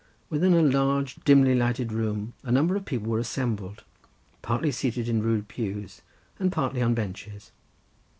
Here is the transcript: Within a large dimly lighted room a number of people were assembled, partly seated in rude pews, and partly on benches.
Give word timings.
Within 0.31 0.55
a 0.55 0.63
large 0.63 1.17
dimly 1.25 1.53
lighted 1.53 1.91
room 1.93 2.33
a 2.41 2.51
number 2.51 2.75
of 2.75 2.85
people 2.85 3.07
were 3.07 3.19
assembled, 3.19 3.83
partly 4.41 4.71
seated 4.71 5.07
in 5.07 5.21
rude 5.21 5.47
pews, 5.47 6.01
and 6.39 6.51
partly 6.51 6.81
on 6.81 6.95
benches. 6.95 7.51